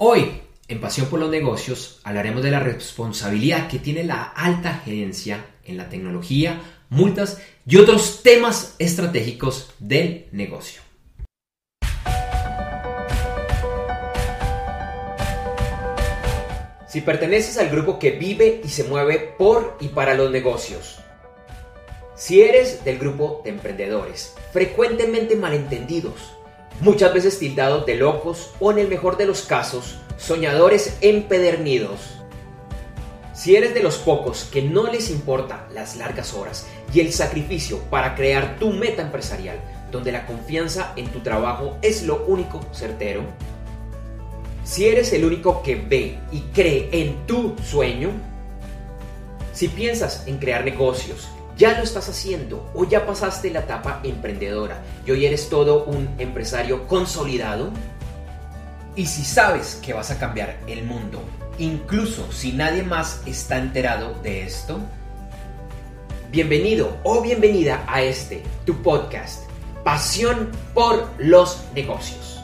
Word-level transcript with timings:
Hoy, 0.00 0.30
en 0.68 0.80
Pasión 0.80 1.08
por 1.08 1.18
los 1.18 1.28
Negocios, 1.28 2.00
hablaremos 2.04 2.44
de 2.44 2.52
la 2.52 2.60
responsabilidad 2.60 3.66
que 3.66 3.80
tiene 3.80 4.04
la 4.04 4.22
alta 4.22 4.74
gerencia 4.84 5.44
en 5.64 5.76
la 5.76 5.88
tecnología, 5.88 6.60
multas 6.88 7.40
y 7.66 7.78
otros 7.78 8.22
temas 8.22 8.76
estratégicos 8.78 9.74
del 9.80 10.26
negocio. 10.30 10.82
Si 16.86 17.00
perteneces 17.00 17.58
al 17.58 17.68
grupo 17.68 17.98
que 17.98 18.12
vive 18.12 18.60
y 18.62 18.68
se 18.68 18.84
mueve 18.84 19.34
por 19.36 19.78
y 19.80 19.88
para 19.88 20.14
los 20.14 20.30
negocios, 20.30 21.00
si 22.14 22.42
eres 22.42 22.84
del 22.84 23.00
grupo 23.00 23.40
de 23.42 23.50
emprendedores, 23.50 24.36
frecuentemente 24.52 25.34
malentendidos, 25.34 26.37
muchas 26.80 27.12
veces 27.12 27.38
tildados 27.38 27.86
de 27.86 27.96
locos 27.96 28.50
o 28.60 28.70
en 28.70 28.78
el 28.78 28.88
mejor 28.88 29.16
de 29.16 29.26
los 29.26 29.42
casos, 29.42 29.98
soñadores 30.16 30.96
empedernidos. 31.00 32.00
Si 33.34 33.54
eres 33.56 33.74
de 33.74 33.82
los 33.82 33.98
pocos 33.98 34.48
que 34.50 34.62
no 34.62 34.90
les 34.90 35.10
importa 35.10 35.68
las 35.72 35.96
largas 35.96 36.34
horas 36.34 36.66
y 36.92 37.00
el 37.00 37.12
sacrificio 37.12 37.78
para 37.90 38.14
crear 38.14 38.58
tu 38.58 38.70
meta 38.70 39.02
empresarial, 39.02 39.60
donde 39.92 40.12
la 40.12 40.26
confianza 40.26 40.92
en 40.96 41.06
tu 41.06 41.20
trabajo 41.20 41.76
es 41.82 42.02
lo 42.02 42.24
único 42.26 42.60
certero, 42.72 43.22
si 44.64 44.86
eres 44.86 45.12
el 45.12 45.24
único 45.24 45.62
que 45.62 45.76
ve 45.76 46.18
y 46.30 46.40
cree 46.52 46.90
en 46.92 47.26
tu 47.26 47.56
sueño, 47.64 48.10
si 49.54 49.68
piensas 49.68 50.24
en 50.26 50.38
crear 50.38 50.64
negocios, 50.64 51.28
ya 51.58 51.76
lo 51.76 51.82
estás 51.82 52.08
haciendo 52.08 52.70
o 52.72 52.84
ya 52.84 53.04
pasaste 53.04 53.50
la 53.50 53.60
etapa 53.60 54.00
emprendedora 54.04 54.80
y 55.04 55.10
hoy 55.10 55.26
eres 55.26 55.50
todo 55.50 55.84
un 55.84 56.08
empresario 56.18 56.86
consolidado? 56.86 57.70
Y 58.94 59.06
si 59.06 59.24
sabes 59.24 59.78
que 59.82 59.92
vas 59.92 60.10
a 60.10 60.18
cambiar 60.18 60.56
el 60.68 60.84
mundo, 60.84 61.20
incluso 61.58 62.30
si 62.32 62.52
nadie 62.52 62.84
más 62.84 63.22
está 63.26 63.58
enterado 63.58 64.14
de 64.22 64.44
esto, 64.44 64.78
bienvenido 66.30 66.96
o 67.02 67.20
bienvenida 67.22 67.84
a 67.88 68.02
este, 68.02 68.42
tu 68.64 68.80
podcast, 68.82 69.42
Pasión 69.84 70.50
por 70.74 71.08
los 71.18 71.64
Negocios. 71.74 72.37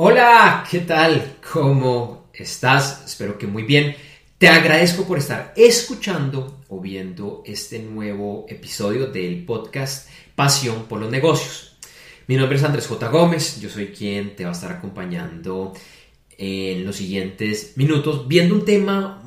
Hola, 0.00 0.64
¿qué 0.70 0.78
tal? 0.78 1.38
¿Cómo 1.52 2.30
estás? 2.32 3.02
Espero 3.04 3.36
que 3.36 3.48
muy 3.48 3.64
bien. 3.64 3.96
Te 4.38 4.46
agradezco 4.46 5.02
por 5.02 5.18
estar 5.18 5.52
escuchando 5.56 6.60
o 6.68 6.80
viendo 6.80 7.42
este 7.44 7.80
nuevo 7.80 8.46
episodio 8.48 9.08
del 9.08 9.44
podcast 9.44 10.08
Pasión 10.36 10.84
por 10.84 11.00
los 11.00 11.10
Negocios. 11.10 11.76
Mi 12.28 12.36
nombre 12.36 12.58
es 12.58 12.62
Andrés 12.62 12.86
J. 12.86 13.08
Gómez, 13.08 13.60
yo 13.60 13.68
soy 13.68 13.88
quien 13.88 14.36
te 14.36 14.44
va 14.44 14.50
a 14.50 14.52
estar 14.52 14.70
acompañando 14.70 15.72
en 16.36 16.84
los 16.84 16.94
siguientes 16.94 17.72
minutos 17.74 18.28
viendo 18.28 18.54
un 18.54 18.64
tema 18.64 19.20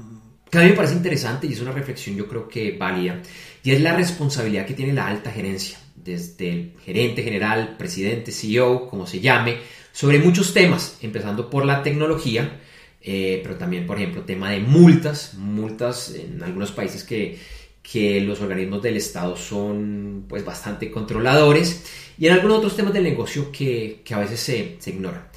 que 0.50 0.58
a 0.58 0.62
mí 0.62 0.70
me 0.70 0.76
parece 0.78 0.96
interesante 0.96 1.48
y 1.48 1.52
es 1.52 1.60
una 1.60 1.74
reflexión 1.74 2.16
yo 2.16 2.30
creo 2.30 2.48
que 2.48 2.78
válida 2.78 3.22
y 3.62 3.72
es 3.72 3.82
la 3.82 3.94
responsabilidad 3.94 4.66
que 4.66 4.74
tiene 4.74 4.94
la 4.94 5.08
alta 5.08 5.32
gerencia, 5.32 5.80
desde 5.96 6.50
el 6.50 6.74
gerente 6.86 7.24
general, 7.24 7.76
presidente, 7.78 8.32
CEO, 8.32 8.88
como 8.88 9.06
se 9.06 9.20
llame, 9.20 9.58
sobre 9.92 10.20
muchos 10.20 10.54
temas, 10.54 10.98
empezando 11.02 11.50
por 11.50 11.66
la 11.66 11.84
tecnología, 11.84 12.60
eh, 13.02 13.40
pero 13.44 13.56
también, 13.56 13.88
por 13.88 13.98
ejemplo, 13.98 14.24
tema 14.24 14.52
de 14.52 14.60
multas, 14.60 15.34
multas 15.36 16.14
en 16.14 16.44
algunos 16.44 16.72
países 16.72 17.04
que, 17.04 17.40
que 17.82 18.22
los 18.22 18.42
organismos 18.42 18.82
del 18.82 18.98
Estado 18.98 19.36
son 19.36 20.26
pues 20.28 20.46
bastante 20.46 20.92
controladores 20.92 21.84
y 22.18 22.28
en 22.28 22.34
algunos 22.34 22.60
otros 22.60 22.76
temas 22.76 22.94
del 22.94 23.04
negocio 23.04 23.52
que, 23.52 24.02
que 24.06 24.14
a 24.14 24.20
veces 24.20 24.40
se, 24.40 24.78
se, 24.80 24.92
ignoran. 24.92 25.28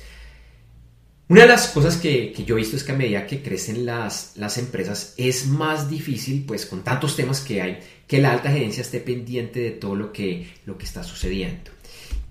Una 1.29 1.43
de 1.43 1.49
las 1.49 1.69
cosas 1.69 1.97
que, 1.97 2.33
que, 2.33 2.45
yo 2.45 2.55
he 2.55 2.59
visto 2.59 2.77
es 2.77 2.85
que 2.85 2.93
a 2.93 2.97
medida 2.97 3.27
que 3.27 3.43
crecen 3.43 3.87
las, 3.87 4.33
las 4.37 4.59
empresas 4.59 5.15
es 5.17 5.47
más 5.47 5.89
difícil, 5.89 6.45
pues 6.47 6.67
con 6.67 6.85
tantos 6.85 7.17
temas 7.17 7.41
que 7.41 7.63
hay, 7.63 7.79
que 8.07 8.19
la 8.19 8.33
alta 8.33 8.51
gerencia 8.51 8.83
esté 8.83 9.01
pendiente 9.01 9.61
de 9.61 9.71
todo 9.71 9.97
lo 9.97 10.13
que, 10.13 10.53
lo 10.67 10.77
que 10.77 10.85
está 10.85 11.03
sucediendo. 11.03 11.74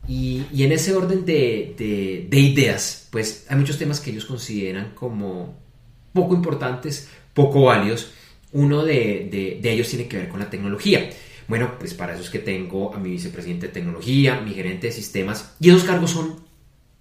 Y, 0.07 0.43
en 0.63 0.71
ese 0.71 0.93
orden 0.93 1.25
de, 1.25 2.27
ideas, 2.31 3.07
pues 3.09 3.45
hay 3.49 3.57
muchos 3.57 3.77
temas 3.77 3.99
que 3.99 4.11
ellos 4.11 4.25
consideran 4.25 4.91
como 4.95 5.57
poco 6.11 6.35
importantes, 6.35 7.07
poco 7.33 7.63
válidos. 7.63 8.11
Uno 8.51 8.83
de, 8.83 9.59
ellos 9.63 9.87
tiene 9.87 10.07
que 10.07 10.17
ver 10.17 10.29
con 10.29 10.39
la 10.39 10.49
tecnología. 10.49 11.09
Bueno, 11.47 11.75
pues 11.79 11.93
para 11.93 12.13
eso 12.13 12.23
es 12.23 12.29
que 12.29 12.39
tengo 12.39 12.93
a 12.93 12.99
mi 12.99 13.11
vicepresidente 13.11 13.67
de 13.67 13.73
tecnología, 13.73 14.41
mi 14.41 14.53
gerente 14.53 14.87
de 14.87 14.93
sistemas, 14.93 15.55
y 15.59 15.69
esos 15.69 15.83
cargos 15.83 16.11
son 16.11 16.37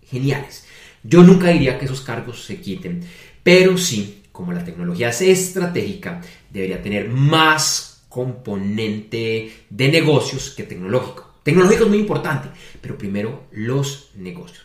geniales. 0.04 0.64
Yo 1.02 1.22
nunca 1.22 1.48
diría 1.48 1.78
que 1.78 1.86
esos 1.86 2.00
cargos 2.00 2.44
se 2.44 2.60
quiten, 2.60 3.02
pero 3.42 3.76
sí, 3.76 4.22
como 4.30 4.52
la 4.52 4.64
tecnología 4.64 5.08
es 5.08 5.20
estratégica, 5.22 6.20
debería 6.50 6.82
tener 6.82 7.08
más 7.08 8.04
componente 8.08 9.52
de 9.70 9.88
negocios 9.88 10.50
que 10.50 10.64
tecnológico. 10.64 11.31
Tecnológico 11.42 11.84
es 11.84 11.90
muy 11.90 11.98
importante, 11.98 12.48
pero 12.80 12.96
primero 12.96 13.44
los 13.52 14.10
negocios. 14.16 14.64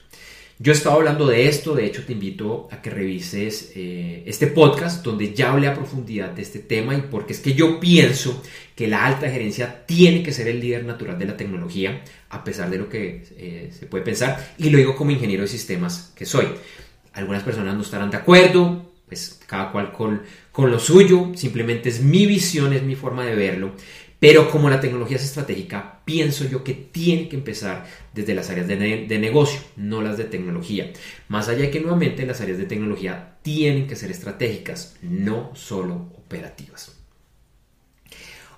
Yo 0.60 0.72
he 0.72 0.76
estado 0.76 0.96
hablando 0.96 1.28
de 1.28 1.48
esto, 1.48 1.76
de 1.76 1.86
hecho 1.86 2.04
te 2.04 2.14
invito 2.14 2.68
a 2.72 2.82
que 2.82 2.90
revises 2.90 3.74
eh, 3.76 4.24
este 4.26 4.48
podcast 4.48 5.04
donde 5.04 5.32
ya 5.36 5.52
hablé 5.52 5.68
a 5.68 5.76
profundidad 5.76 6.32
de 6.32 6.42
este 6.42 6.58
tema 6.58 6.96
y 6.96 7.02
porque 7.02 7.34
es 7.34 7.40
que 7.40 7.54
yo 7.54 7.80
pienso 7.80 8.42
que 8.76 8.88
la 8.88 9.06
alta 9.06 9.30
gerencia 9.30 9.86
tiene 9.86 10.24
que 10.24 10.32
ser 10.32 10.48
el 10.48 10.60
líder 10.60 10.84
natural 10.84 11.20
de 11.20 11.26
la 11.26 11.38
tecnología, 11.38 12.02
a 12.30 12.44
pesar 12.44 12.72
de 12.72 12.80
lo 12.80 12.90
que 12.90 13.24
eh, 13.38 13.72
se 13.78 13.86
puede 13.86 14.04
pensar, 14.04 14.56
y 14.58 14.72
lo 14.72 14.80
digo 14.80 14.96
como 14.96 15.12
ingeniero 15.12 15.44
de 15.44 15.48
sistemas 15.48 16.12
que 16.16 16.26
soy. 16.26 16.48
Algunas 17.14 17.44
personas 17.44 17.76
no 17.76 17.84
estarán 17.84 18.10
de 18.10 18.18
acuerdo, 18.18 18.92
pues 19.08 19.40
cada 19.46 19.72
cual 19.72 19.94
con, 19.94 20.24
con 20.52 20.72
lo 20.72 20.80
suyo, 20.80 21.34
simplemente 21.36 21.90
es 21.90 22.02
mi 22.02 22.26
visión, 22.26 22.74
es 22.74 22.82
mi 22.82 22.96
forma 22.96 23.26
de 23.26 23.36
verlo, 23.36 23.74
pero 24.20 24.50
como 24.50 24.70
la 24.70 24.80
tecnología 24.80 25.18
es 25.18 25.24
estratégica, 25.24 26.02
pienso 26.04 26.46
yo 26.46 26.64
que 26.64 26.74
tiene 26.74 27.30
que 27.30 27.36
empezar 27.36 27.86
desde 28.14 28.34
las 28.34 28.50
áreas 28.50 28.68
de, 28.68 29.20
negocio, 29.20 29.60
no 29.76 30.02
las 30.02 30.18
de 30.18 30.24
tecnología. 30.24 30.92
Más 31.28 31.50
allá 31.50 31.62
de 31.62 31.72
que 31.72 31.80
nuevamente 31.80 32.26
las 32.26 32.42
áreas 32.42 32.58
de 32.58 32.66
tecnología 32.66 33.36
tienen 33.44 33.86
que 33.86 33.96
ser 33.96 34.10
estratégicas, 34.10 34.98
no 35.04 35.52
solo 35.56 36.12
operativas. 36.18 36.96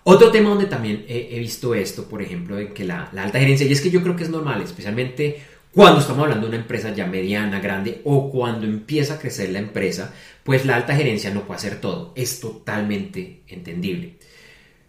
Otro 0.03 0.31
tema 0.31 0.49
donde 0.49 0.65
también 0.65 1.05
he, 1.09 1.37
visto 1.39 1.75
esto, 1.75 2.07
por 2.07 2.21
ejemplo, 2.21 2.55
de 2.55 2.73
que 2.73 2.85
la, 2.85 3.09
alta 3.15 3.39
gerencia, 3.39 3.67
y 3.67 3.73
es 3.73 3.81
que 3.81 3.91
yo 3.91 4.01
creo 4.01 4.15
que 4.15 4.23
es 4.23 4.29
normal, 4.29 4.61
especialmente 4.61 5.41
cuando 5.71 5.99
estamos 5.99 6.23
hablando 6.23 6.47
de 6.47 6.53
una 6.53 6.61
empresa 6.61 6.95
ya 6.95 7.05
mediana, 7.05 7.59
grande, 7.59 8.01
o 8.05 8.31
cuando 8.31 8.65
empieza 8.65 9.15
a 9.15 9.19
crecer 9.19 9.49
la 9.49 9.59
empresa, 9.59 10.13
pues 10.43 10.65
la 10.65 10.77
alta 10.77 10.95
gerencia 10.95 11.31
no 11.31 11.45
puede 11.45 11.57
hacer 11.57 11.81
todo. 11.81 12.13
Es 12.15 12.39
totalmente 12.39 13.43
entendible. 13.47 14.15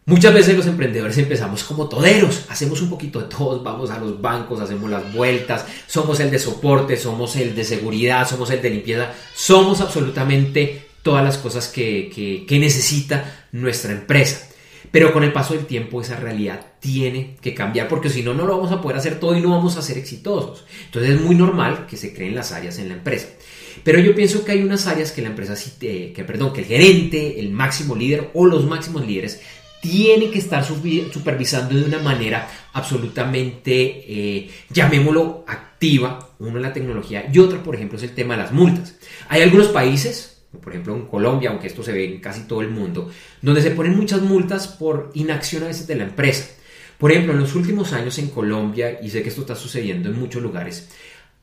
Muchas 0.06 0.34
veces 0.34 0.56
los 0.56 0.66
emprendedores 0.66 1.18
empezamos 1.18 1.62
como 1.62 1.88
toderos, 1.88 2.46
hacemos 2.48 2.80
un 2.80 2.90
poquito 2.90 3.20
de 3.20 3.26
todo, 3.26 3.62
vamos 3.62 3.90
a 3.90 3.98
los 3.98 4.20
bancos, 4.20 4.60
hacemos 4.60 4.90
las 4.90 5.12
vueltas, 5.12 5.66
somos 5.86 6.18
el 6.20 6.30
de 6.30 6.38
soporte, 6.38 6.96
somos 6.96 7.36
el 7.36 7.54
de 7.54 7.64
seguridad, 7.64 8.28
somos 8.28 8.50
el 8.50 8.62
de 8.62 8.70
limpieza, 8.70 9.12
somos 9.34 9.80
absolutamente 9.80 10.86
todas 11.02 11.22
las 11.22 11.38
cosas 11.38 11.68
que, 11.68 12.46
necesita 12.50 13.46
nuestra 13.52 13.92
empresa. 13.92 14.48
Pero 14.90 15.12
con 15.12 15.22
el 15.22 15.32
paso 15.32 15.54
del 15.54 15.66
tiempo 15.66 16.00
esa 16.00 16.16
realidad 16.16 16.66
tiene 16.80 17.36
que 17.40 17.54
cambiar 17.54 17.86
porque 17.86 18.10
si 18.10 18.22
no, 18.22 18.34
no 18.34 18.44
lo 18.44 18.56
vamos 18.56 18.72
a 18.72 18.80
poder 18.80 18.96
hacer 18.96 19.20
todo 19.20 19.36
y 19.36 19.40
no 19.40 19.50
vamos 19.50 19.76
a 19.76 19.82
ser 19.82 19.98
exitosos. 19.98 20.64
Entonces 20.86 21.12
es 21.12 21.20
muy 21.20 21.36
normal 21.36 21.86
que 21.88 21.96
se 21.96 22.12
creen 22.12 22.34
las 22.34 22.50
áreas 22.50 22.78
en 22.78 22.88
la 22.88 22.94
empresa. 22.94 23.28
Pero 23.84 24.00
yo 24.00 24.14
pienso 24.16 24.44
que 24.44 24.52
hay 24.52 24.62
unas 24.62 24.88
áreas 24.88 25.12
que 25.12 25.22
la 25.22 25.28
empresa, 25.28 25.54
que, 25.78 26.24
perdón, 26.26 26.52
que 26.52 26.62
el 26.62 26.66
gerente, 26.66 27.38
el 27.38 27.50
máximo 27.52 27.94
líder 27.94 28.30
o 28.34 28.46
los 28.46 28.66
máximos 28.66 29.06
líderes 29.06 29.40
tiene 29.80 30.30
que 30.30 30.38
estar 30.38 30.64
supervisando 30.64 31.74
de 31.74 31.84
una 31.84 31.98
manera 31.98 32.48
absolutamente, 32.72 33.72
eh, 33.72 34.50
llamémoslo, 34.68 35.44
activa, 35.46 36.30
una 36.38 36.60
la 36.60 36.72
tecnología 36.72 37.28
y 37.32 37.38
otra, 37.38 37.62
por 37.62 37.74
ejemplo, 37.74 37.96
es 37.96 38.04
el 38.04 38.14
tema 38.14 38.36
de 38.36 38.42
las 38.42 38.52
multas. 38.52 38.96
Hay 39.28 39.42
algunos 39.42 39.68
países, 39.68 40.42
por 40.62 40.72
ejemplo 40.72 40.94
en 40.94 41.06
Colombia, 41.06 41.50
aunque 41.50 41.68
esto 41.68 41.82
se 41.82 41.92
ve 41.92 42.04
en 42.04 42.20
casi 42.20 42.42
todo 42.42 42.60
el 42.60 42.70
mundo, 42.70 43.10
donde 43.40 43.62
se 43.62 43.70
ponen 43.70 43.96
muchas 43.96 44.20
multas 44.20 44.68
por 44.68 45.10
inacción 45.14 45.62
a 45.62 45.68
veces 45.68 45.86
de 45.86 45.96
la 45.96 46.04
empresa. 46.04 46.50
Por 46.98 47.10
ejemplo, 47.10 47.32
en 47.32 47.40
los 47.40 47.54
últimos 47.54 47.94
años 47.94 48.18
en 48.18 48.28
Colombia, 48.28 48.98
y 49.02 49.08
sé 49.08 49.22
que 49.22 49.30
esto 49.30 49.40
está 49.40 49.56
sucediendo 49.56 50.10
en 50.10 50.20
muchos 50.20 50.42
lugares, 50.42 50.90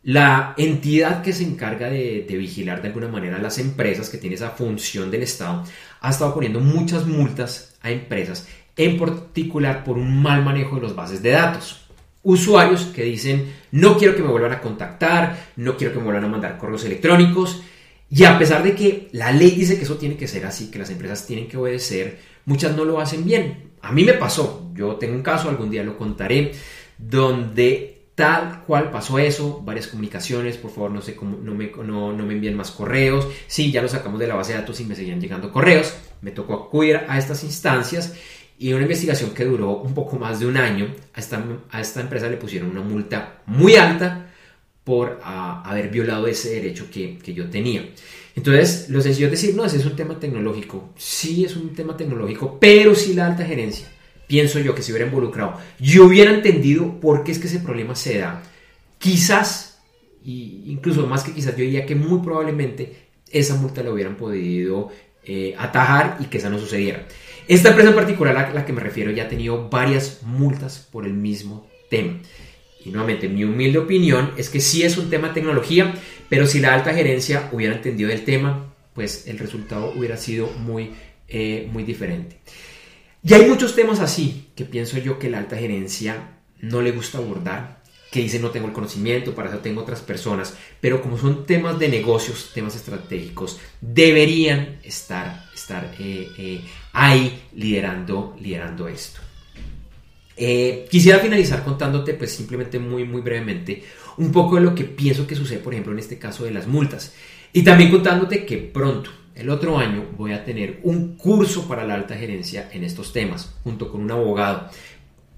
la 0.08 0.54
entidad 0.56 1.22
que 1.22 1.34
se 1.34 1.44
encarga 1.44 1.90
de, 1.90 2.26
vigilar 2.30 2.82
de 2.82 2.88
alguna 2.88 3.10
manera 3.10 3.40
las 3.40 3.58
empresas, 3.58 4.10
que 4.10 4.18
tiene 4.18 4.38
esa 4.38 4.52
función 4.52 5.12
del 5.12 5.24
Estado, 5.24 5.66
ha 6.00 6.10
estado 6.10 6.34
poniendo 6.34 6.62
muchas 6.62 7.06
multas 7.06 7.76
a 7.82 7.92
empresas, 7.92 8.48
en 8.78 8.98
particular 8.98 9.84
por 9.84 9.98
un 9.98 10.22
mal 10.22 10.46
manejo 10.46 10.78
de 10.78 10.84
los 10.84 10.96
bases 10.96 11.22
de 11.22 11.32
datos. 11.32 11.90
Usuarios 12.24 12.84
que 12.86 13.04
dicen, 13.04 13.54
no 13.72 13.98
quiero 13.98 14.16
que 14.16 14.22
me 14.22 14.30
vuelvan 14.30 14.54
a 14.54 14.62
contactar, 14.62 15.50
no 15.58 15.76
quiero 15.76 15.92
que 15.92 16.00
me 16.00 16.06
vuelvan 16.06 16.24
a 16.24 16.30
mandar 16.30 16.58
correos 16.58 16.86
electrónicos, 16.86 17.62
y 18.10 18.24
a 18.24 18.40
pesar 18.40 18.64
de 18.64 18.76
que 18.76 19.10
la 19.12 19.34
ley 19.34 19.52
dice 19.52 19.76
que 19.76 19.84
eso 19.84 19.98
tiene 19.98 20.16
que 20.16 20.30
ser 20.30 20.46
así, 20.46 20.72
que 20.72 20.80
las 20.80 20.90
empresas 20.90 21.28
tienen 21.28 21.50
que 21.50 21.58
obedecer, 21.58 22.18
muchas 22.46 22.78
no 22.78 22.86
lo 22.86 23.02
hacen 23.02 23.26
bien. 23.26 23.72
A 23.82 23.92
mí 23.92 24.06
me 24.06 24.14
pasó, 24.14 24.72
yo 24.74 24.96
tengo 24.96 25.16
un 25.16 25.22
caso, 25.22 25.50
algún 25.50 25.70
día 25.70 25.84
lo 25.84 25.98
contaré, 25.98 26.54
donde 26.98 27.97
tal 28.18 28.64
cual 28.66 28.90
pasó 28.90 29.20
eso, 29.20 29.62
varias 29.64 29.86
comunicaciones, 29.86 30.58
por 30.58 30.72
favor 30.72 30.90
no, 30.90 31.04
sé 31.04 31.16
cómo, 31.16 31.38
no, 31.38 31.54
me, 31.54 31.72
no, 31.86 32.12
me 32.14 32.34
envíen 32.34 32.58
más 32.58 32.72
correos, 32.72 33.28
sí, 33.46 33.72
ya 33.72 33.84
lo 33.84 33.88
sacamos 33.88 34.20
de 34.20 34.26
la 34.26 34.34
base 34.34 34.54
de 34.54 34.58
datos 34.58 34.80
y 34.80 34.86
me 34.86 34.96
seguían 34.96 35.22
llegando 35.22 35.52
correos, 35.52 35.94
me 36.22 36.32
tocó 36.32 36.56
acudir 36.56 37.02
a 37.08 37.20
estas 37.20 37.44
instancias 37.44 38.16
y 38.58 38.74
una 38.74 38.82
investigación 38.82 39.36
que 39.36 39.46
duró 39.46 39.78
un 39.78 39.94
poco 39.94 40.18
más 40.18 40.40
de 40.40 40.48
un 40.48 40.58
año, 40.58 40.96
a 41.14 41.20
esta, 41.20 41.46
a 41.70 41.80
esta 41.80 42.02
empresa 42.02 42.28
le 42.28 42.38
pusieron 42.38 42.72
una 42.72 42.82
multa 42.82 43.44
muy 43.46 43.76
alta 43.76 44.32
por 44.84 45.20
haber 45.24 45.90
violado 45.90 46.26
ese 46.26 46.56
derecho 46.56 46.90
que, 46.90 47.20
que 47.20 47.36
yo 47.36 47.52
tenía. 47.52 47.88
Entonces, 48.36 48.90
lo 48.90 49.00
sencillo 49.00 49.28
es 49.28 49.32
decir, 49.32 49.54
no, 49.54 49.64
ese 49.64 49.78
es 49.78 49.86
un 49.86 49.96
tema 49.96 50.20
tecnológico. 50.20 50.92
Sí, 50.98 51.46
es 51.46 51.56
un 51.56 51.76
tema 51.76 51.96
tecnológico, 51.96 52.58
pero 52.60 52.96
sí 52.96 53.14
la 53.14 53.28
alta 53.28 53.46
gerencia 53.46 53.90
pienso 54.28 54.60
yo 54.60 54.76
que 54.76 54.82
se 54.82 54.92
hubiera 54.92 55.08
involucrado, 55.08 55.60
yo 55.80 56.06
hubiera 56.06 56.32
entendido 56.32 57.00
por 57.00 57.24
qué 57.24 57.32
es 57.32 57.40
que 57.40 57.48
ese 57.48 57.60
problema 57.60 57.96
se 57.96 58.20
da, 58.20 58.44
quizás, 59.00 59.80
y 60.24 60.64
incluso 60.68 61.08
más 61.08 61.24
que 61.24 61.34
quizás, 61.34 61.56
yo 61.56 61.64
diría 61.64 61.86
que 61.86 61.96
muy 61.96 62.20
probablemente 62.20 63.08
esa 63.32 63.56
multa 63.56 63.84
la 63.84 63.92
hubieran 63.92 64.16
podido 64.16 64.90
eh, 65.24 65.56
atajar 65.58 66.18
y 66.20 66.26
que 66.26 66.38
esa 66.38 66.50
no 66.50 66.60
sucediera. 66.60 67.06
Esta 67.48 67.70
empresa 67.70 67.90
en 67.90 67.96
particular 67.96 68.38
a 68.38 68.54
la 68.54 68.66
que 68.66 68.74
me 68.74 68.82
refiero 68.82 69.12
ya 69.12 69.24
ha 69.24 69.30
tenido 69.30 69.70
varias 69.70 70.22
multas 70.24 70.88
por 70.92 71.06
el 71.06 71.14
mismo 71.14 71.68
tema. 71.90 72.20
Y 72.84 72.90
nuevamente, 72.90 73.28
mi 73.28 73.44
humilde 73.44 73.80
opinión 73.80 74.32
es 74.38 74.50
que 74.50 74.60
sí 74.60 74.84
es 74.84 74.98
un 74.98 75.10
tema 75.10 75.30
de 75.30 75.36
tecnología, 75.36 75.94
pero 76.30 76.48
si 76.48 76.60
la 76.60 76.74
alta 76.74 76.94
gerencia 76.94 77.50
hubiera 77.52 77.76
entendido 77.76 78.10
el 78.10 78.24
tema, 78.24 78.74
pues 78.94 79.28
el 79.28 79.40
resultado 79.40 79.94
hubiera 79.96 80.18
sido 80.18 80.48
muy, 80.48 80.92
eh, 81.28 81.70
muy 81.72 81.84
diferente. 81.84 82.38
Y 83.24 83.34
hay 83.34 83.48
muchos 83.48 83.76
temas 83.76 84.00
así 84.00 84.50
que 84.56 84.66
pienso 84.66 84.98
yo 84.98 85.20
que 85.20 85.30
la 85.30 85.40
alta 85.40 85.58
gerencia 85.58 86.38
no 86.62 86.82
le 86.82 86.92
gusta 86.92 87.18
abordar, 87.18 87.82
que 88.12 88.22
dice 88.22 88.40
no 88.40 88.52
tengo 88.52 88.68
el 88.68 88.74
conocimiento, 88.74 89.36
para 89.36 89.50
eso 89.50 89.60
tengo 89.60 89.82
otras 89.82 90.02
personas, 90.02 90.56
pero 90.80 91.02
como 91.02 91.18
son 91.18 91.46
temas 91.46 91.78
de 91.78 91.90
negocios, 91.90 92.52
temas 92.54 92.76
estratégicos, 92.76 93.60
deberían 93.82 94.80
estar, 94.84 95.46
estar 95.54 95.94
eh, 96.00 96.30
eh, 96.38 96.62
ahí 96.94 97.44
liderando, 97.54 98.36
liderando 98.40 98.88
esto. 98.88 99.22
Eh, 100.40 100.88
quisiera 100.90 101.18
finalizar 101.20 101.64
contándote, 101.64 102.14
pues 102.14 102.32
simplemente 102.32 102.78
muy, 102.78 103.04
muy 103.04 103.22
brevemente, 103.22 103.84
un 104.18 104.32
poco 104.32 104.56
de 104.56 104.62
lo 104.62 104.76
que 104.76 104.84
pienso 104.84 105.26
que 105.26 105.36
sucede, 105.36 105.60
por 105.60 105.74
ejemplo, 105.74 105.92
en 105.94 106.00
este 106.00 106.20
caso 106.20 106.46
de 106.46 106.52
las 106.52 106.68
multas. 106.68 107.14
Y 107.54 107.64
también 107.64 107.90
contándote 107.90 108.46
que 108.46 108.58
pronto, 108.58 109.10
el 109.38 109.50
otro 109.52 109.78
año 109.78 110.06
voy 110.18 110.34
a 110.34 110.44
tener 110.44 110.80
un 110.84 111.16
curso 111.16 111.68
para 111.68 111.86
la 111.86 111.94
alta 111.94 112.16
gerencia 112.16 112.70
en 112.72 112.84
estos 112.84 113.14
temas, 113.14 113.54
junto 113.64 113.92
con 113.92 114.02
un 114.02 114.12
abogado. 114.12 114.70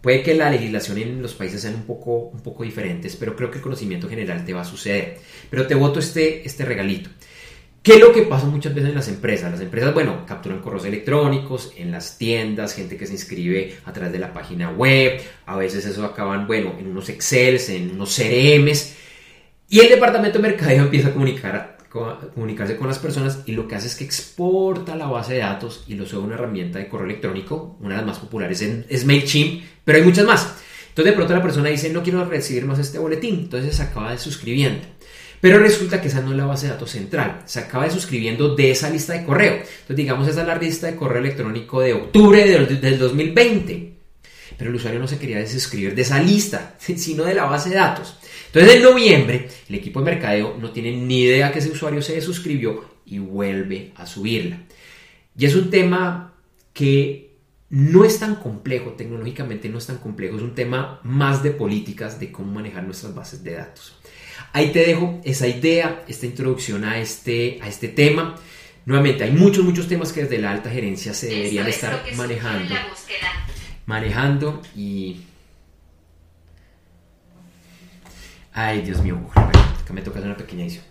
Puede 0.02 0.24
que 0.24 0.34
la 0.34 0.50
legislación 0.50 0.98
en 1.00 1.22
los 1.22 1.34
países 1.34 1.62
sean 1.62 1.76
un 1.76 1.84
poco, 1.84 2.30
un 2.30 2.40
poco 2.40 2.64
diferentes, 2.64 3.18
pero 3.18 3.36
creo 3.36 3.52
que 3.52 3.58
el 3.58 3.64
conocimiento 3.64 4.08
general 4.08 4.46
te 4.46 4.54
va 4.54 4.62
a 4.62 4.66
suceder. 4.66 5.18
Pero 5.50 5.68
te 5.68 5.76
voto 5.76 6.00
este, 6.00 6.48
este 6.48 6.64
regalito. 6.64 7.10
¿Qué 7.84 7.94
es 7.94 8.00
lo 8.00 8.14
que 8.14 8.22
pasa 8.22 8.46
muchas 8.46 8.74
veces 8.74 8.90
en 8.90 8.96
las 8.96 9.10
empresas? 9.10 9.52
Las 9.52 9.62
empresas, 9.62 9.94
bueno, 9.94 10.26
capturan 10.26 10.60
correos 10.60 10.86
electrónicos 10.86 11.74
en 11.76 11.92
las 11.92 12.18
tiendas, 12.18 12.76
gente 12.76 12.96
que 12.96 13.06
se 13.06 13.14
inscribe 13.14 13.76
a 13.86 13.92
través 13.92 14.14
de 14.14 14.20
la 14.20 14.34
página 14.34 14.70
web, 14.72 15.22
a 15.46 15.58
veces 15.58 15.86
eso 15.86 16.06
acaban, 16.06 16.48
bueno, 16.48 16.76
en 16.80 16.88
unos 16.88 17.10
Excels, 17.10 17.70
en 17.70 17.92
unos 17.92 18.16
CRMs, 18.16 18.96
y 19.70 19.80
el 19.80 19.90
departamento 19.90 20.40
de 20.40 20.48
mercadeo 20.48 20.84
empieza 20.86 21.10
a 21.10 21.14
comunicar 21.14 21.79
comunicarse 21.90 22.78
con 22.78 22.88
las 22.88 23.00
personas 23.00 23.40
y 23.46 23.54
lo 23.54 23.68
que 23.68 23.76
hace 23.76 23.88
es 23.88 23.96
que 23.96 24.04
exporta 24.04 24.96
la 24.96 25.08
base 25.08 25.34
de 25.34 25.40
datos 25.40 25.84
y 25.88 25.96
lo 25.96 26.06
sube 26.06 26.22
a 26.22 26.26
una 26.26 26.36
herramienta 26.36 26.80
de 26.80 26.88
correo 26.88 27.08
electrónico, 27.08 27.78
una 27.80 27.92
de 27.92 27.98
las 27.98 28.06
más 28.06 28.20
populares 28.20 28.62
es 28.62 29.06
MailChimp, 29.06 29.64
pero 29.84 29.98
hay 29.98 30.04
muchas 30.04 30.26
más. 30.26 30.56
Entonces 30.90 31.12
de 31.12 31.16
pronto 31.16 31.34
la 31.34 31.42
persona 31.42 31.70
dice, 31.70 31.90
no 31.90 32.04
quiero 32.04 32.24
recibir 32.26 32.66
más 32.66 32.80
este 32.80 33.00
boletín, 33.00 33.42
entonces 33.42 33.76
se 33.76 33.84
acaba 33.84 34.12
de 34.12 34.18
suscribiendo. 34.18 34.86
Pero 35.42 35.58
resulta 35.58 36.02
que 36.02 36.10
esa 36.10 36.22
no 36.22 36.32
es 36.32 36.38
la 36.38 36.46
base 36.46 36.68
de 36.68 36.74
datos 36.74 36.92
central, 36.92 37.42
se 37.46 37.60
acaba 37.60 37.86
de 37.86 37.92
suscribiendo 37.92 38.56
de 38.56 38.72
esa 38.72 38.90
lista 38.90 39.14
de 39.14 39.24
correo. 39.24 39.54
Entonces 39.54 39.96
digamos 39.96 40.28
esa 40.28 40.42
es 40.42 40.48
la 40.48 40.56
lista 40.56 40.88
de 40.88 40.96
correo 40.96 41.20
electrónico 41.20 41.82
de 41.82 41.94
octubre 41.94 42.46
del, 42.46 42.82
del 42.82 43.00
2020. 43.00 43.99
Pero 44.58 44.70
el 44.70 44.76
usuario 44.76 45.00
no 45.00 45.08
se 45.08 45.20
quería 45.20 45.38
desuscribir 45.38 45.96
de 45.96 46.02
esa 46.02 46.22
lista, 46.22 46.76
sino 46.80 47.24
de 47.24 47.34
la 47.34 47.46
base 47.46 47.70
de 47.70 47.76
datos. 47.76 48.18
Entonces 48.48 48.76
en 48.76 48.84
noviembre 48.84 49.48
el 49.68 49.76
equipo 49.76 50.00
de 50.00 50.12
mercadeo 50.12 50.58
no 50.60 50.72
tiene 50.72 50.92
ni 50.92 51.22
idea 51.22 51.52
que 51.52 51.60
ese 51.60 51.70
usuario 51.70 52.02
se 52.02 52.20
suscribió 52.22 52.84
y 53.06 53.20
vuelve 53.20 53.92
a 53.96 54.06
subirla. 54.06 54.60
Y 55.38 55.46
es 55.46 55.56
un 55.56 55.70
tema 55.70 56.34
que 56.74 57.30
no 57.70 58.04
es 58.04 58.20
tan 58.20 58.36
complejo, 58.36 58.92
tecnológicamente 58.92 59.70
no 59.70 59.78
es 59.78 59.86
tan 59.86 59.98
complejo, 59.98 60.38
es 60.38 60.42
un 60.42 60.56
tema 60.56 61.00
más 61.04 61.44
de 61.44 61.52
políticas, 61.52 62.20
de 62.20 62.32
cómo 62.32 62.52
manejar 62.54 62.84
nuestras 62.84 63.14
bases 63.14 63.44
de 63.44 63.54
datos. 63.54 63.96
Ahí 64.54 64.72
te 64.72 64.80
dejo 64.80 65.22
esa 65.24 65.48
idea, 65.48 66.04
esta 66.08 66.26
introducción 66.26 66.84
a 66.84 67.00
este, 67.00 67.60
a 67.62 67.68
este 67.68 67.88
tema. 67.88 68.36
Nuevamente, 68.86 69.24
hay 69.24 69.32
muchos, 69.32 69.64
muchos 69.64 69.88
temas 69.88 70.12
que 70.12 70.24
desde 70.24 70.40
la 70.40 70.52
alta 70.52 70.72
gerencia 70.72 71.14
se 71.14 71.28
deberían 71.28 71.68
estar 71.68 72.04
manejando. 72.16 72.74
Manejando 73.90 74.62
y 74.76 75.22
Ay, 78.54 78.82
Dios 78.82 79.02
mío, 79.02 79.18
acá 79.34 79.94
me 79.94 80.04
toca 80.04 80.20
una 80.20 80.38
pequeña 80.38 80.64
edición. 80.64 80.84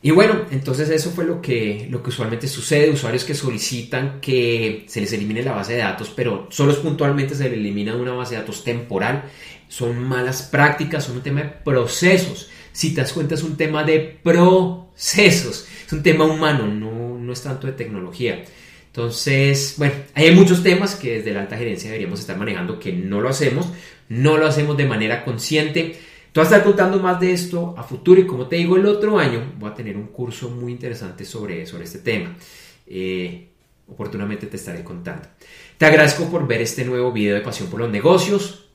Y 0.00 0.10
bueno, 0.10 0.46
entonces 0.50 0.88
eso 0.88 1.10
fue 1.10 1.26
lo 1.26 1.42
que, 1.42 1.86
lo 1.90 2.02
que 2.02 2.08
usualmente 2.08 2.48
sucede. 2.48 2.88
Usuarios 2.88 3.24
que 3.24 3.34
solicitan 3.34 4.22
que 4.22 4.86
se 4.88 5.02
les 5.02 5.12
elimine 5.12 5.42
la 5.42 5.52
base 5.52 5.74
de 5.74 5.80
datos, 5.80 6.10
pero 6.16 6.46
solo 6.50 6.74
puntualmente 6.80 7.34
se 7.34 7.50
les 7.50 7.58
elimina 7.58 7.94
una 7.94 8.14
base 8.14 8.36
de 8.36 8.40
datos 8.40 8.64
temporal. 8.64 9.24
Son 9.68 9.98
malas 9.98 10.44
prácticas, 10.44 11.04
son 11.04 11.16
un 11.16 11.22
tema 11.22 11.42
de 11.42 11.48
procesos. 11.48 12.48
Si 12.72 12.94
te 12.94 13.02
das 13.02 13.12
cuenta, 13.12 13.34
es 13.34 13.42
un 13.42 13.58
tema 13.58 13.84
de 13.84 13.98
procesos. 13.98 15.68
Es 15.86 15.92
un 15.92 16.02
tema 16.02 16.24
humano, 16.24 16.66
no, 16.68 17.18
no 17.18 17.32
es 17.34 17.42
tanto 17.42 17.66
de 17.66 17.74
tecnología. 17.74 18.42
Entonces, 18.96 19.74
bueno, 19.76 19.92
hay 20.14 20.34
muchos 20.34 20.62
temas 20.62 20.94
que 20.94 21.18
desde 21.18 21.30
la 21.30 21.42
alta 21.42 21.58
gerencia 21.58 21.90
deberíamos 21.90 22.18
estar 22.18 22.38
manejando 22.38 22.80
que 22.80 22.94
no 22.94 23.20
lo 23.20 23.28
hacemos, 23.28 23.70
no 24.08 24.38
lo 24.38 24.46
hacemos 24.46 24.74
de 24.78 24.86
manera 24.86 25.22
consciente. 25.22 26.00
Tú 26.32 26.40
vas 26.40 26.50
a 26.50 26.56
estar 26.56 26.66
contando 26.66 26.98
más 26.98 27.20
de 27.20 27.30
esto 27.30 27.74
a 27.76 27.82
futuro 27.82 28.22
y 28.22 28.26
como 28.26 28.46
te 28.46 28.56
digo, 28.56 28.76
el 28.76 28.86
otro 28.86 29.18
año 29.18 29.52
voy 29.58 29.70
a 29.70 29.74
tener 29.74 29.98
un 29.98 30.06
curso 30.06 30.48
muy 30.48 30.72
interesante 30.72 31.26
sobre, 31.26 31.66
sobre 31.66 31.84
este 31.84 31.98
tema. 31.98 32.34
Eh, 32.86 33.48
oportunamente 33.86 34.46
te 34.46 34.56
estaré 34.56 34.82
contando. 34.82 35.28
Te 35.76 35.84
agradezco 35.84 36.30
por 36.30 36.46
ver 36.46 36.62
este 36.62 36.82
nuevo 36.86 37.12
video 37.12 37.34
de 37.34 37.42
Pasión 37.42 37.68
por 37.68 37.80
los 37.80 37.90
Negocios 37.90 38.65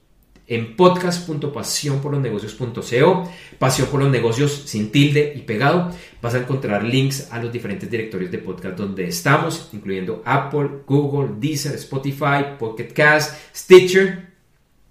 en 0.51 0.75
podcast.pasionporlosnegocios.co, 0.75 3.31
pasión 3.57 3.87
por 3.87 4.01
los 4.01 4.11
negocios 4.11 4.63
sin 4.65 4.91
tilde 4.91 5.31
y 5.33 5.43
pegado. 5.43 5.95
Vas 6.21 6.33
a 6.33 6.39
encontrar 6.39 6.83
links 6.83 7.29
a 7.31 7.41
los 7.41 7.53
diferentes 7.53 7.89
directorios 7.89 8.29
de 8.31 8.39
podcast 8.39 8.77
donde 8.77 9.07
estamos, 9.07 9.69
incluyendo 9.71 10.21
Apple, 10.25 10.69
Google, 10.85 11.35
Deezer, 11.39 11.75
Spotify, 11.75 12.57
Pocket 12.59 12.89
Cast, 12.93 13.37
Stitcher. 13.55 14.29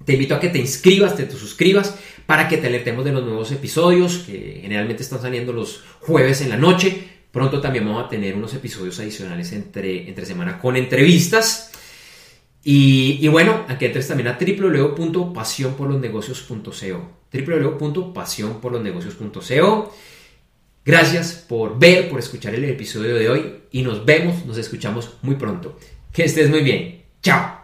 Te 0.02 0.14
invito 0.14 0.34
a 0.34 0.40
que 0.40 0.48
te 0.48 0.58
inscribas, 0.58 1.14
te, 1.14 1.30
suscribas 1.30 1.94
para 2.24 2.48
que 2.48 2.56
te 2.56 2.68
alertemos 2.68 3.04
de 3.04 3.12
los 3.12 3.22
nuevos 3.22 3.52
episodios 3.52 4.24
que 4.26 4.60
generalmente 4.62 5.02
están 5.02 5.20
saliendo 5.20 5.52
los 5.52 5.84
jueves 6.00 6.40
en 6.40 6.48
la 6.48 6.56
noche. 6.56 7.06
Pronto 7.30 7.60
también 7.60 7.84
vamos 7.84 8.06
a 8.06 8.08
tener 8.08 8.34
unos 8.34 8.54
episodios 8.54 8.98
adicionales 8.98 9.52
entre, 9.52 10.08
entre 10.08 10.24
semana 10.24 10.58
con 10.58 10.76
entrevistas. 10.76 11.69
Y, 12.62 13.26
bueno, 13.28 13.64
aquí 13.68 13.86
entres 13.86 14.08
también 14.08 14.28
a 14.28 14.38
www.pasionporlosnegocios.co 14.38 17.20
www.pasionporlosnegocios.co 17.32 19.94
Gracias 20.84 21.46
por 21.48 21.78
ver, 21.78 22.08
por 22.08 22.18
escuchar 22.18 22.52
el 22.54 22.64
episodio 22.64 23.14
de 23.14 23.28
hoy 23.28 23.60
y 23.70 23.82
nos 23.82 24.04
vemos, 24.04 24.44
nos 24.46 24.58
escuchamos 24.58 25.18
muy 25.22 25.36
pronto. 25.36 25.78
Que 26.12 26.24
estés 26.24 26.50
muy 26.50 26.62
bien. 26.62 27.04
Chao. 27.22 27.60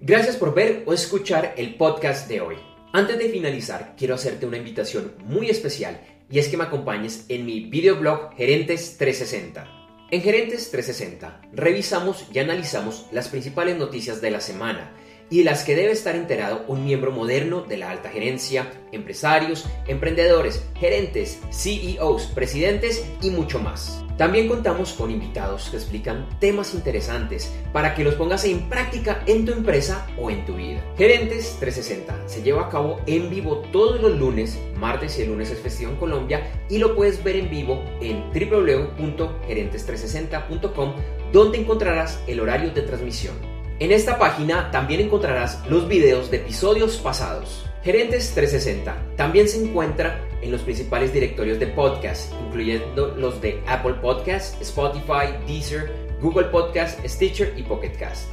Gracias 0.00 0.36
por 0.36 0.54
ver 0.54 0.82
o 0.86 0.92
escuchar 0.92 1.54
el 1.56 1.76
podcast 1.76 2.28
de 2.28 2.40
hoy. 2.40 2.56
Antes 2.92 3.18
de 3.18 3.30
finalizar, 3.30 3.94
quiero 3.96 4.16
hacerte 4.16 4.46
una 4.46 4.58
invitación 4.58 5.14
muy 5.24 5.48
especial 5.48 6.00
y 6.28 6.38
es 6.38 6.48
que 6.48 6.56
me 6.56 6.64
acompañes 6.64 7.24
en 7.28 7.46
mi 7.46 7.60
videoblog 7.60 8.34
Gerentes 8.34 8.96
360 8.98 9.81
en 10.12 10.20
Gerentes 10.20 10.70
360 10.70 11.40
revisamos 11.54 12.26
y 12.30 12.38
analizamos 12.38 13.06
las 13.12 13.28
principales 13.28 13.78
noticias 13.78 14.20
de 14.20 14.30
la 14.30 14.42
semana 14.42 14.92
y 15.32 15.38
de 15.38 15.44
las 15.44 15.64
que 15.64 15.74
debe 15.74 15.90
estar 15.92 16.14
enterado 16.14 16.62
un 16.68 16.84
miembro 16.84 17.10
moderno 17.10 17.62
de 17.62 17.78
la 17.78 17.88
alta 17.88 18.10
gerencia, 18.10 18.70
empresarios, 18.92 19.64
emprendedores, 19.86 20.62
gerentes, 20.78 21.40
CEOs, 21.50 22.26
presidentes 22.26 23.02
y 23.22 23.30
mucho 23.30 23.58
más. 23.58 24.04
También 24.18 24.46
contamos 24.46 24.92
con 24.92 25.10
invitados 25.10 25.70
que 25.70 25.78
explican 25.78 26.28
temas 26.38 26.74
interesantes 26.74 27.50
para 27.72 27.94
que 27.94 28.04
los 28.04 28.16
pongas 28.16 28.44
en 28.44 28.68
práctica 28.68 29.22
en 29.26 29.46
tu 29.46 29.52
empresa 29.52 30.06
o 30.18 30.30
en 30.30 30.44
tu 30.44 30.56
vida. 30.56 30.84
Gerentes 30.98 31.56
360 31.60 32.28
se 32.28 32.42
lleva 32.42 32.66
a 32.66 32.68
cabo 32.68 33.00
en 33.06 33.30
vivo 33.30 33.62
todos 33.72 34.02
los 34.02 34.18
lunes, 34.18 34.58
martes 34.76 35.18
y 35.18 35.22
el 35.22 35.28
lunes 35.28 35.50
es 35.50 35.60
festivo 35.60 35.92
en 35.92 35.96
Colombia 35.96 36.46
y 36.68 36.76
lo 36.76 36.94
puedes 36.94 37.24
ver 37.24 37.36
en 37.36 37.48
vivo 37.48 37.82
en 38.02 38.24
www.gerentes360.com 38.34 40.92
donde 41.32 41.56
encontrarás 41.56 42.22
el 42.26 42.40
horario 42.40 42.70
de 42.72 42.82
transmisión. 42.82 43.51
En 43.78 43.92
esta 43.92 44.18
página 44.18 44.70
también 44.70 45.00
encontrarás 45.00 45.66
los 45.68 45.88
videos 45.88 46.30
de 46.30 46.36
episodios 46.38 46.96
pasados. 46.98 47.66
Gerentes 47.82 48.32
360 48.34 49.16
también 49.16 49.48
se 49.48 49.64
encuentra 49.64 50.20
en 50.40 50.52
los 50.52 50.62
principales 50.62 51.12
directorios 51.12 51.58
de 51.58 51.66
podcast, 51.68 52.32
incluyendo 52.46 53.08
los 53.16 53.40
de 53.40 53.60
Apple 53.66 53.94
Podcast, 53.94 54.62
Spotify, 54.62 55.34
Deezer, 55.46 55.90
Google 56.20 56.46
Podcast, 56.46 57.04
Stitcher 57.04 57.52
y 57.56 57.62
Pocket 57.62 57.92
Cast. 57.98 58.30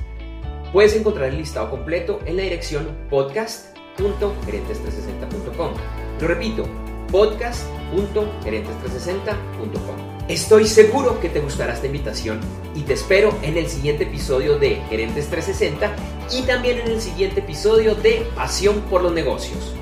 Puedes 0.71 0.95
encontrar 0.95 1.29
el 1.29 1.37
listado 1.37 1.71
completo 1.71 2.19
en 2.25 2.37
la 2.37 2.43
dirección 2.43 2.87
podcast.gerentes360.com. 3.09 5.73
Lo 6.21 6.27
repito, 6.27 6.63
podcast.gerentes360.com. 7.11 10.08
Estoy 10.29 10.67
seguro 10.67 11.19
que 11.19 11.27
te 11.27 11.39
gustará 11.39 11.73
esta 11.73 11.87
invitación 11.87 12.39
y 12.75 12.81
te 12.81 12.93
espero 12.93 13.35
en 13.41 13.57
el 13.57 13.67
siguiente 13.67 14.03
episodio 14.03 14.59
de 14.59 14.75
Gerentes 14.87 15.27
360 15.27 15.95
y 16.31 16.43
también 16.43 16.77
en 16.77 16.87
el 16.89 17.01
siguiente 17.01 17.39
episodio 17.39 17.95
de 17.95 18.27
Pasión 18.35 18.79
por 18.91 19.01
los 19.01 19.11
Negocios. 19.11 19.73